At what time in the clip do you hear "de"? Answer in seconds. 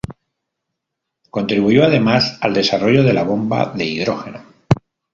3.03-3.13, 3.75-3.85